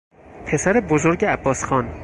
پسر 0.45 0.79
بزرگ 0.81 1.23
عباسخان 1.25 1.93